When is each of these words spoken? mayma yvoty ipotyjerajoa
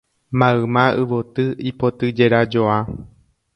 mayma 0.39 0.85
yvoty 1.01 1.45
ipotyjerajoa 1.69 2.77